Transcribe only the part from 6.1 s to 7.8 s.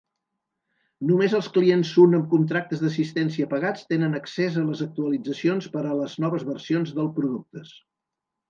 noves versions del productes.